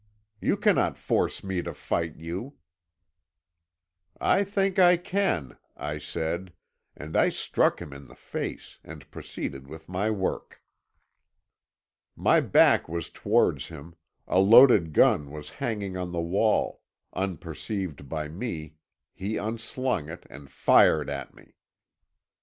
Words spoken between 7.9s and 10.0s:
in the face, and proceeded with